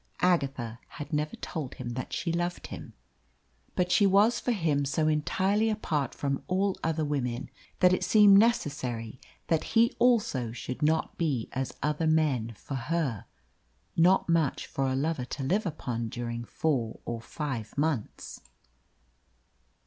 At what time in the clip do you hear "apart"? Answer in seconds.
5.69-6.15